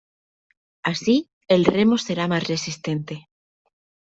[0.81, 3.29] Así el remo será más resistente.